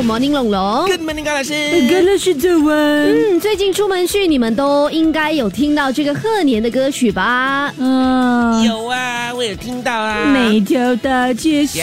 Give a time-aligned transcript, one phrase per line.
[0.00, 0.86] ，Good morning，龙龙。
[0.86, 1.52] Good morning，高老师。
[1.90, 3.10] 跟了是早安。
[3.10, 7.70] 嗯，最近出门去，你们都应该有听到这个贺年的歌曲吧？
[7.76, 10.24] 嗯，有啊，我有听到啊。
[10.32, 11.82] 每条大街小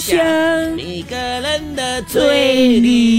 [0.00, 0.18] 巷，
[0.74, 3.13] 每个人的嘴里。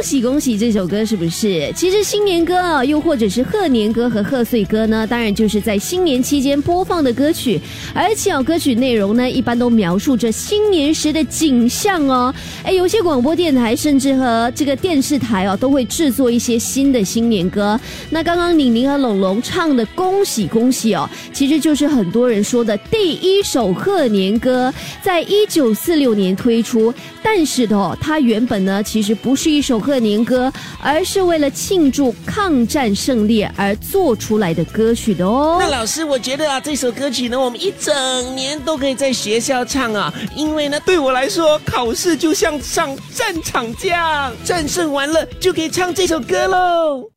[0.00, 0.56] 恭喜恭喜！
[0.56, 1.70] 这首歌是不是？
[1.76, 7.60] 其实新年歌啊，又或者是贺年歌和贺岁歌呢，当然就是在新年期间播放的歌曲。
[7.92, 12.34] 而且哦，歌曲内容呢，一般都描述着新年时的景象哦。
[12.62, 17.78] 哎，有些广播电台甚至和这个电视台哦，都会制作一些新的新年歌。
[18.08, 26.92] 那刚刚宁宁和龙龙唱的《恭喜恭喜》哦，其实就是很多人说的第一首贺年歌，在一九四六年推出。
[27.22, 35.56] 但是的哦，它原本呢其实不是一首贺年歌，而是为了庆祝抗战胜利而做出来的歌曲的哦。
[35.58, 47.10] 那老师，我觉得啊，这首歌曲呢，我们一整年都可以在学校唱啊，因为呢，对我来说，考试就像上战场这样，战胜完了就可以唱这首歌喽。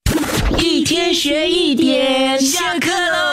[0.57, 3.32] 一天学一点，下课喽。